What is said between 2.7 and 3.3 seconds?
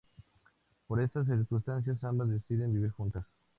vivir juntas.